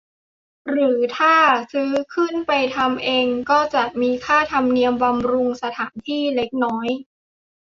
[0.69, 1.35] หรือถ้า
[1.71, 6.87] ซื้อขึ้นไปทำเองก็จะมีค่าธรรมเนียมบำรุงสถานที่เล็กน้อย